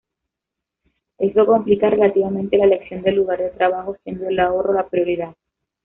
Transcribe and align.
Eso 1.19 1.45
complica 1.45 1.91
relativamente 1.91 2.57
la 2.57 2.63
elección 2.65 3.03
del 3.03 3.17
lugar 3.17 3.37
de 3.37 3.51
trabajo, 3.51 3.95
siendo 4.03 4.27
el 4.29 4.39
ahorro 4.39 4.73
la 4.73 4.89
prioridad. 4.89 5.35